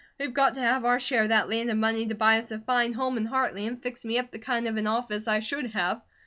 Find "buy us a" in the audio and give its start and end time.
2.15-2.57